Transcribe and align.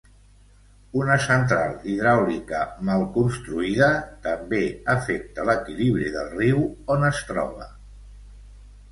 Una 0.99 1.15
central 1.23 1.73
hidràulica 1.89 2.61
mal 2.87 3.03
construïda 3.17 3.89
també 4.23 4.61
afecta 4.93 5.45
l'equilibri 5.51 6.07
del 6.15 6.31
riu 6.39 6.63
on 6.95 7.05
es 7.11 7.21
troba. 7.29 7.69